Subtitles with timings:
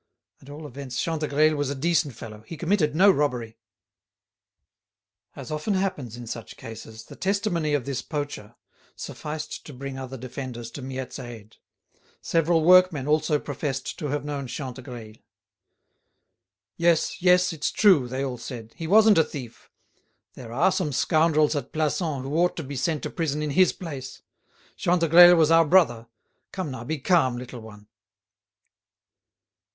[0.41, 3.59] At all events Chantegreil was a decent fellow; he committed no robbery."
[5.35, 8.55] As often happens in such cases, the testimony of this poacher
[8.95, 11.57] sufficed to bring other defenders to Miette's aid.
[12.19, 15.17] Several workmen also professed to have known Chantegreil.
[16.77, 18.73] "Yes, yes, it's true!" they all said.
[18.75, 19.69] "He wasn't a thief.
[20.33, 23.71] There are some scoundrels at Plassans who ought to be sent to prison in his
[23.71, 24.23] place.
[24.77, 26.07] Chantegreil was our brother.
[26.51, 27.85] Come, now, be calm, little one."